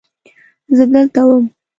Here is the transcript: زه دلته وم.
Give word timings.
زه 0.77 0.83
دلته 0.91 1.21
وم. 1.27 1.43